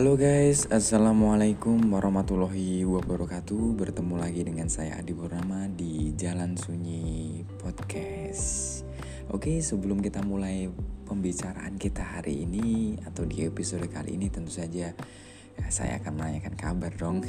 [0.00, 3.76] Halo guys, Assalamualaikum warahmatullahi wabarakatuh.
[3.76, 8.80] Bertemu lagi dengan saya Adi Purnama di Jalan Sunyi Podcast.
[9.28, 10.72] Oke, sebelum kita mulai
[11.04, 16.56] pembicaraan kita hari ini Atau di episode kali ini tentu saja ya, Saya akan menanyakan
[16.56, 17.20] kabar dong.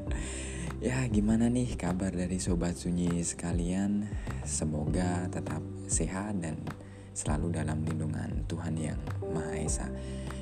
[0.80, 4.08] Ya gimana nih kabar dari Sobat Sunyi sekalian?
[4.48, 5.60] Semoga tetap
[5.92, 6.64] sehat dan
[7.12, 9.92] selalu dalam lindungan Tuhan Yang Maha Esa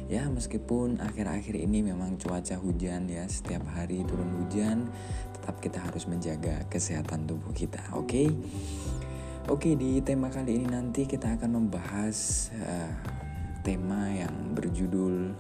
[0.06, 4.87] ya meskipun akhir-akhir ini memang cuaca hujan ya setiap hari turun hujan
[5.34, 8.28] tetap kita harus menjaga kesehatan tubuh kita oke okay?
[9.50, 12.91] oke okay, di tema kali ini nanti kita akan membahas uh,
[13.66, 15.34] tema yang berjudul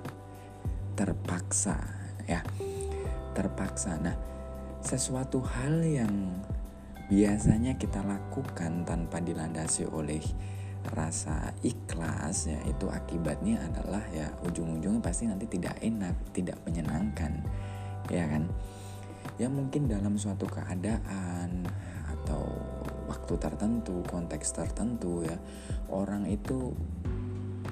[0.98, 1.78] terpaksa
[2.26, 2.42] ya
[3.38, 4.18] terpaksa nah
[4.82, 6.42] sesuatu hal yang
[7.06, 10.22] biasanya kita lakukan tanpa dilandasi oleh
[10.92, 17.42] rasa ikhlas ya itu akibatnya adalah ya ujung-ujungnya pasti nanti tidak enak, tidak menyenangkan.
[18.12, 18.46] Ya kan?
[19.36, 21.66] Ya mungkin dalam suatu keadaan
[22.06, 22.46] atau
[23.10, 25.36] waktu tertentu, konteks tertentu ya,
[25.90, 26.72] orang itu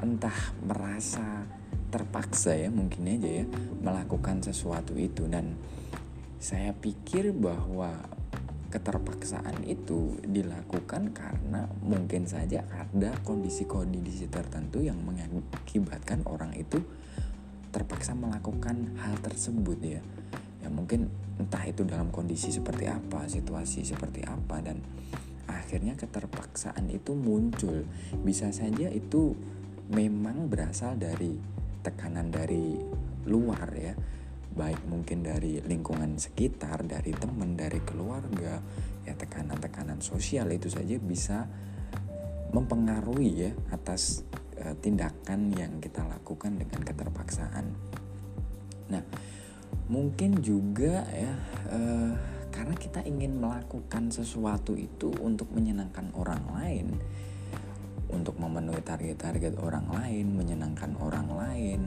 [0.03, 0.34] entah
[0.66, 1.47] merasa
[1.94, 3.47] terpaksa ya mungkin aja ya
[3.78, 5.55] melakukan sesuatu itu dan
[6.42, 7.94] saya pikir bahwa
[8.75, 16.83] keterpaksaan itu dilakukan karena mungkin saja ada kondisi-kondisi tertentu yang mengakibatkan orang itu
[17.70, 20.03] terpaksa melakukan hal tersebut ya.
[20.58, 21.06] Ya mungkin
[21.39, 24.83] entah itu dalam kondisi seperti apa situasi seperti apa dan
[25.47, 27.86] akhirnya keterpaksaan itu muncul.
[28.27, 29.38] Bisa saja itu
[29.86, 31.38] memang berasal dari
[31.86, 32.75] tekanan dari
[33.31, 33.94] luar ya
[34.55, 38.62] baik mungkin dari lingkungan sekitar, dari teman, dari keluarga,
[39.02, 41.50] ya tekanan-tekanan sosial itu saja bisa
[42.55, 44.22] mempengaruhi ya atas
[44.55, 47.66] e, tindakan yang kita lakukan dengan keterpaksaan.
[48.94, 49.02] Nah,
[49.91, 51.34] mungkin juga ya
[51.69, 51.81] e,
[52.54, 56.86] karena kita ingin melakukan sesuatu itu untuk menyenangkan orang lain,
[58.15, 61.81] untuk memenuhi target-target orang lain, menyenangkan orang lain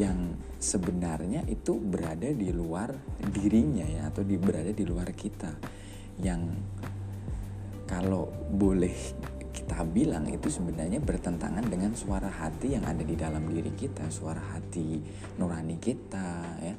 [0.00, 0.32] yang
[0.64, 5.52] sebenarnya itu berada di luar dirinya ya atau di berada di luar kita
[6.24, 6.48] yang
[7.84, 8.96] kalau boleh
[9.54, 14.42] kita bilang itu sebenarnya bertentangan dengan suara hati yang ada di dalam diri kita, suara
[14.56, 14.98] hati
[15.38, 16.76] nurani kita ya.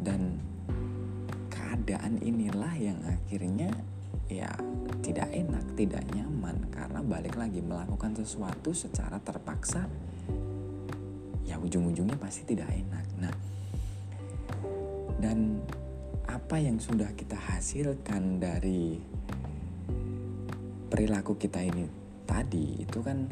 [0.00, 0.40] Dan
[1.52, 3.68] keadaan inilah yang akhirnya
[4.32, 4.48] ya
[5.04, 9.84] tidak enak, tidak nyaman karena balik lagi melakukan sesuatu secara terpaksa
[11.50, 13.06] ya ujung-ujungnya pasti tidak enak.
[13.18, 13.34] Nah,
[15.18, 15.58] dan
[16.30, 19.02] apa yang sudah kita hasilkan dari
[20.86, 21.90] perilaku kita ini
[22.22, 23.26] tadi itu kan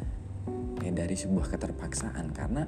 [0.82, 2.66] ya dari sebuah keterpaksaan karena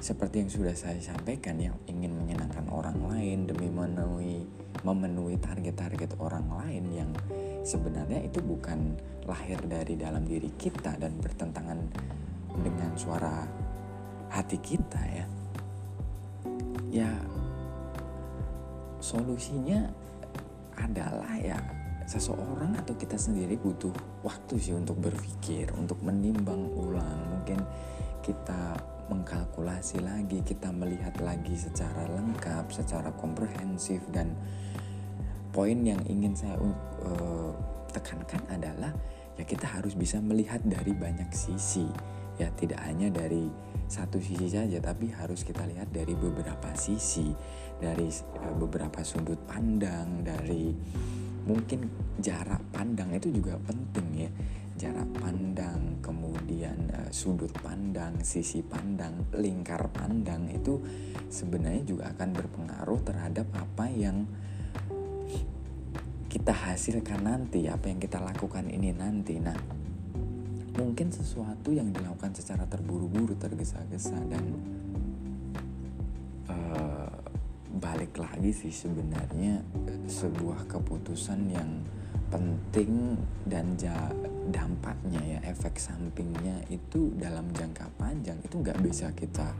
[0.00, 4.44] seperti yang sudah saya sampaikan yang ingin menyenangkan orang lain demi memenuhi
[4.84, 7.10] memenuhi target-target orang lain yang
[7.64, 11.80] sebenarnya itu bukan lahir dari dalam diri kita dan bertentangan
[12.60, 13.44] dengan suara
[14.30, 15.26] hati kita ya.
[16.90, 17.10] Ya
[19.02, 19.86] solusinya
[20.76, 21.58] adalah ya
[22.06, 23.90] seseorang atau kita sendiri butuh
[24.22, 27.20] waktu sih untuk berpikir untuk menimbang ulang.
[27.34, 27.58] Mungkin
[28.22, 34.34] kita mengkalkulasi lagi kita melihat lagi secara lengkap secara komprehensif dan
[35.54, 37.54] poin yang ingin saya uh,
[37.94, 38.90] tekankan adalah
[39.38, 41.86] ya kita harus bisa melihat dari banyak sisi
[42.36, 43.48] ya tidak hanya dari
[43.86, 47.30] satu sisi saja tapi harus kita lihat dari beberapa sisi.
[47.76, 48.08] Dari
[48.40, 50.72] uh, beberapa sudut pandang dari
[51.46, 51.86] mungkin
[52.18, 54.30] jarak pandang itu juga penting ya.
[54.76, 60.82] Jarak pandang kemudian uh, sudut pandang sisi pandang lingkar pandang itu
[61.32, 64.26] sebenarnya juga akan berpengaruh terhadap apa yang
[66.26, 69.40] kita hasilkan nanti apa yang kita lakukan ini nanti.
[69.40, 69.75] Nah
[70.76, 74.44] mungkin sesuatu yang dilakukan secara terburu-buru, tergesa-gesa dan
[76.52, 77.10] uh,
[77.80, 79.64] balik lagi sih sebenarnya
[80.08, 81.70] sebuah keputusan yang
[82.28, 84.12] penting dan ja,
[84.50, 89.54] dampaknya ya efek sampingnya itu dalam jangka panjang itu nggak bisa kita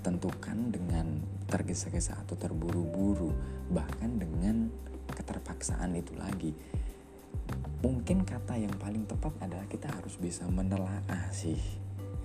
[0.00, 3.32] tentukan dengan tergesa-gesa atau terburu-buru
[3.72, 4.68] bahkan dengan
[5.12, 6.52] keterpaksaan itu lagi
[7.80, 11.56] mungkin kata yang paling tepat adalah kita harus bisa menelaah sih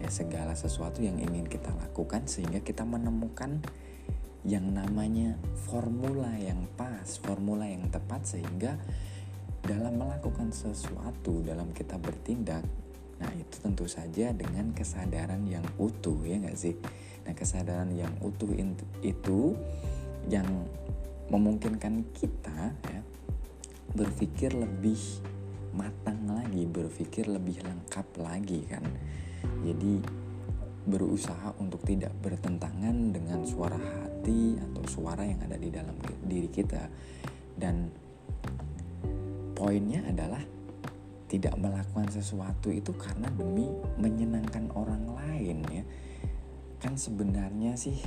[0.04, 3.64] ya segala sesuatu yang ingin kita lakukan sehingga kita menemukan
[4.46, 5.40] yang namanya
[5.72, 8.78] formula yang pas, formula yang tepat sehingga
[9.66, 12.62] dalam melakukan sesuatu, dalam kita bertindak
[13.16, 16.76] Nah itu tentu saja dengan kesadaran yang utuh ya nggak sih?
[17.24, 18.52] Nah kesadaran yang utuh
[19.00, 19.56] itu
[20.28, 20.48] yang
[21.32, 23.02] memungkinkan kita ya
[23.96, 25.00] berpikir lebih
[25.72, 28.84] matang lagi, berpikir lebih lengkap lagi kan.
[29.64, 30.04] Jadi
[30.86, 36.86] berusaha untuk tidak bertentangan dengan suara hati atau suara yang ada di dalam diri kita
[37.58, 37.90] dan
[39.58, 40.44] poinnya adalah
[41.26, 43.66] tidak melakukan sesuatu itu karena demi
[43.98, 45.84] menyenangkan orang lain ya
[46.78, 47.98] kan sebenarnya sih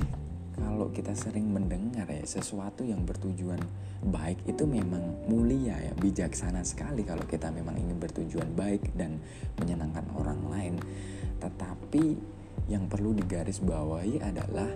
[0.59, 3.59] kalau kita sering mendengar ya sesuatu yang bertujuan
[3.99, 9.19] baik itu memang mulia ya bijaksana sekali kalau kita memang ingin bertujuan baik dan
[9.59, 10.75] menyenangkan orang lain.
[11.39, 12.05] Tetapi
[12.71, 14.69] yang perlu digarisbawahi adalah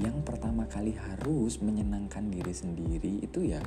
[0.00, 3.62] yang pertama kali harus menyenangkan diri sendiri itu ya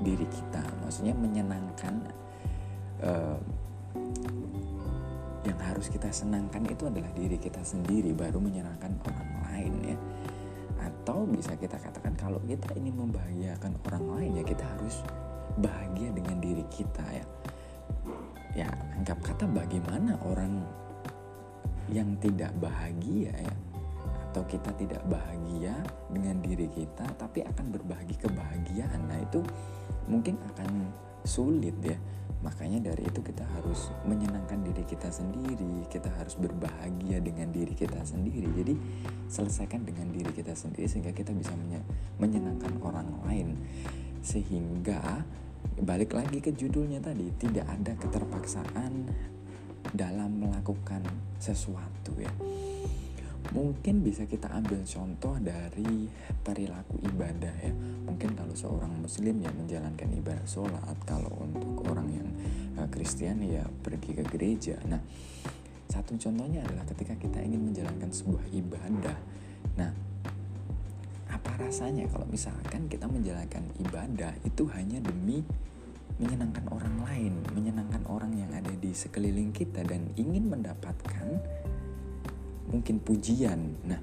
[0.00, 0.64] diri kita.
[0.82, 1.94] Maksudnya menyenangkan
[3.04, 3.38] uh,
[5.46, 9.96] yang harus kita senangkan itu adalah diri kita sendiri baru menyenangkan orang lain ya
[11.16, 15.00] atau bisa kita katakan kalau kita ingin membahagiakan orang lain ya kita harus
[15.56, 17.24] bahagia dengan diri kita ya.
[18.52, 18.68] Ya
[19.00, 20.60] anggap kata bagaimana orang
[21.88, 23.54] yang tidak bahagia ya.
[24.28, 25.72] Atau kita tidak bahagia
[26.12, 29.08] dengan diri kita tapi akan berbagi kebahagiaan.
[29.08, 29.40] Nah itu
[30.12, 30.68] mungkin akan
[31.26, 31.98] sulit ya.
[32.46, 37.98] Makanya dari itu kita harus menyenangkan diri kita sendiri kita harus berbahagia dengan diri kita
[38.06, 38.46] sendiri.
[38.54, 38.74] Jadi
[39.26, 41.50] selesaikan dengan diri kita sendiri sehingga kita bisa
[42.22, 43.58] menyenangkan orang lain.
[44.22, 45.26] Sehingga
[45.82, 49.10] balik lagi ke judulnya tadi tidak ada keterpaksaan
[49.94, 51.02] dalam melakukan
[51.42, 52.30] sesuatu ya.
[53.54, 56.10] Mungkin bisa kita ambil contoh dari
[56.42, 57.72] perilaku ibadah ya.
[58.06, 62.28] Mungkin kalau seorang muslim ya menjalankan ibadah sholat, kalau untuk orang yang
[62.78, 64.78] eh, Kristen ya pergi ke gereja.
[64.90, 64.98] Nah,
[65.86, 69.18] satu contohnya adalah ketika kita ingin menjalankan sebuah ibadah.
[69.78, 69.90] Nah,
[71.30, 75.46] apa rasanya kalau misalkan kita menjalankan ibadah itu hanya demi
[76.16, 81.28] menyenangkan orang lain, menyenangkan orang yang ada di sekeliling kita dan ingin mendapatkan
[82.70, 83.58] mungkin pujian.
[83.86, 84.00] Nah,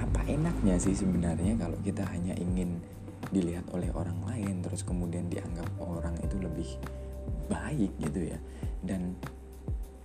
[0.00, 2.80] apa enaknya sih sebenarnya kalau kita hanya ingin
[3.32, 6.68] dilihat oleh orang lain terus kemudian dianggap orang itu lebih
[7.48, 8.38] baik gitu ya.
[8.84, 9.16] Dan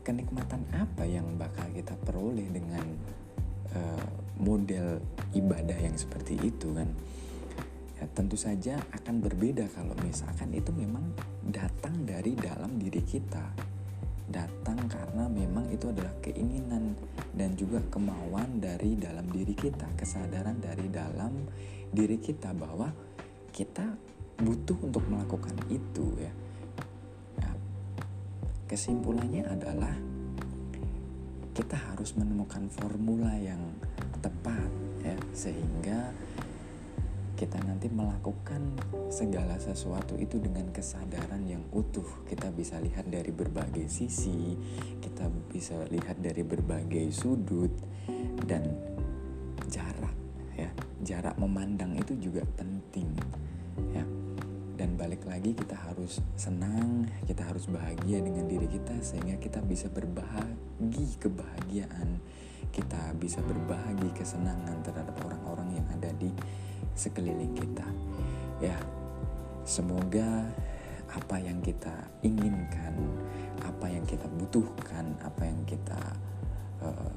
[0.04, 2.86] kenikmatan apa yang bakal kita peroleh dengan
[3.76, 4.08] uh,
[4.40, 5.04] model
[5.36, 6.90] ibadah yang seperti itu kan?
[8.00, 11.12] ya tentu saja akan berbeda kalau misalkan itu memang
[11.44, 13.52] datang dari dalam diri kita
[14.30, 16.94] datang karena memang itu adalah keinginan
[17.34, 21.50] dan juga kemauan dari dalam diri kita kesadaran dari dalam
[21.90, 22.94] diri kita bahwa
[23.50, 23.98] kita
[24.40, 26.32] butuh untuk melakukan itu ya.
[27.44, 27.54] Nah,
[28.70, 29.94] kesimpulannya adalah
[31.58, 33.60] kita harus menemukan formula yang
[34.24, 34.70] tepat
[35.04, 36.14] ya sehingga
[37.40, 38.76] kita nanti melakukan
[39.08, 42.28] segala sesuatu itu dengan kesadaran yang utuh.
[42.28, 44.60] Kita bisa lihat dari berbagai sisi,
[45.00, 47.72] kita bisa lihat dari berbagai sudut
[48.44, 48.68] dan
[49.72, 50.12] jarak
[50.60, 50.68] ya.
[51.00, 53.08] Jarak memandang itu juga penting
[53.96, 54.04] ya.
[54.76, 59.88] Dan balik lagi kita harus senang, kita harus bahagia dengan diri kita sehingga kita bisa
[59.88, 62.20] berbagi kebahagiaan,
[62.70, 66.30] kita bisa berbagi kesenangan terhadap orang-orang yang ada di
[66.94, 67.88] sekeliling kita.
[68.60, 68.76] Ya,
[69.64, 70.48] semoga
[71.10, 72.94] apa yang kita inginkan,
[73.66, 75.98] apa yang kita butuhkan, apa yang kita
[76.86, 77.10] uh,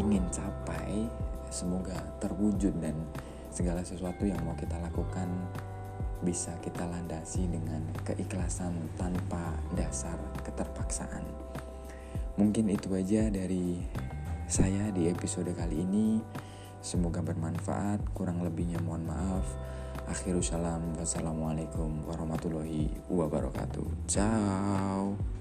[0.00, 1.06] ingin capai,
[1.48, 2.96] semoga terwujud dan
[3.54, 5.30] segala sesuatu yang mau kita lakukan
[6.24, 11.22] bisa kita landasi dengan keikhlasan tanpa dasar keterpaksaan.
[12.36, 13.80] Mungkin itu aja dari
[14.46, 16.22] saya di episode kali ini.
[16.78, 19.46] Semoga bermanfaat, kurang lebihnya mohon maaf.
[20.06, 24.06] Akhirul salam, wassalamualaikum warahmatullahi wabarakatuh.
[24.06, 25.35] Ciao.